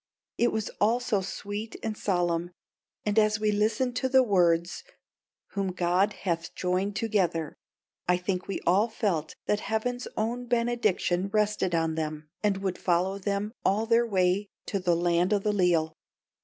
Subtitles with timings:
[0.39, 2.49] It was all so sweet and solemn,
[3.05, 4.83] and as we listened to the words,
[5.49, 7.55] "Whom God hath joined together,"
[8.07, 13.19] I think we all felt that heaven's own benediction rested on them, and would follow
[13.19, 15.93] them all their way to the "Land o' the Leal."